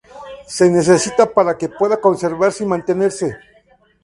[0.47, 3.37] Se necesita para que pueda conservarse y mantenerse.